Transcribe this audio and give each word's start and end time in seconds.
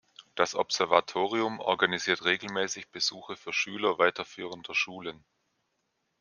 Das 0.33 0.55
Observatorium 0.55 1.59
organisiert 1.59 2.25
regelmäßig 2.25 2.89
Besuche 2.89 3.35
für 3.35 3.53
Schüler 3.53 3.99
weiterführender 3.99 4.73
Schulen. 4.73 5.23